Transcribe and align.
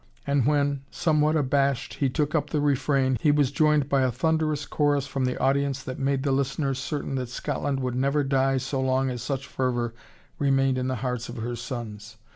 And 0.25 0.47
when, 0.47 0.81
somewhat 0.89 1.35
abashed, 1.35 1.93
he 1.93 2.09
took 2.09 2.33
up 2.33 2.49
the 2.49 2.59
refrain, 2.59 3.19
he 3.21 3.29
was 3.29 3.51
joined 3.51 3.87
by 3.87 4.01
a 4.01 4.09
thunderous 4.11 4.65
chorus 4.65 5.05
from 5.05 5.25
the 5.25 5.37
audience 5.39 5.83
that 5.83 5.99
made 5.99 6.23
the 6.23 6.31
listeners 6.31 6.79
certain 6.79 7.13
that 7.17 7.29
Scotland 7.29 7.79
would 7.81 7.93
never 7.93 8.23
die 8.23 8.57
so 8.57 8.81
long 8.81 9.11
as 9.11 9.21
such 9.21 9.45
fervor 9.45 9.93
remained 10.39 10.79
in 10.79 10.87
the 10.87 10.95
hearts 11.05 11.29
of 11.29 11.37
her 11.37 11.55
sons. 11.55 12.17